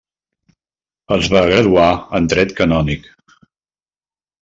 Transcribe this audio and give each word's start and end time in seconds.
Es 1.17 1.29
va 1.35 1.45
graduar 1.51 1.87
en 2.21 2.33
dret 2.35 2.59
canònic. 2.65 3.11